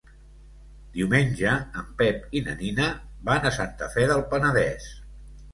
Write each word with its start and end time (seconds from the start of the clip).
Diumenge 0.95 1.51
en 1.83 1.91
Pep 2.01 2.35
i 2.39 2.43
na 2.47 2.57
Nina 2.63 2.89
van 3.29 3.47
a 3.51 3.55
Santa 3.61 3.91
Fe 3.97 4.07
del 4.15 4.25
Penedès. 4.33 4.93